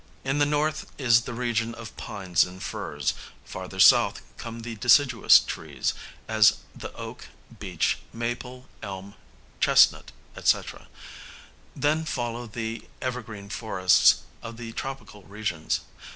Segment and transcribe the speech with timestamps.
[0.23, 3.13] In the north is the region of pines and firs;
[3.45, 5.93] farther south come the deciduous trees,
[6.27, 7.27] as the oak,
[7.59, 9.13] beech, maple, elm,
[9.59, 10.11] chestnut,
[10.43, 10.57] &c.
[11.75, 15.81] Then follow the evergreen forests of the tropical regions.